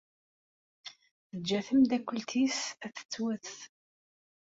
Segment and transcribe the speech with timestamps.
[1.29, 3.49] Teǧǧa tameddakelt-nnes ad tettwet.